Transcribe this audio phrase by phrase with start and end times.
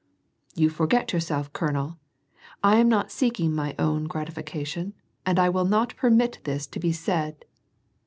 [0.55, 1.99] "You forget yourself, colonel.
[2.63, 4.95] I am not seeking my own gratification,
[5.27, 7.45] and I will not permit this to be said."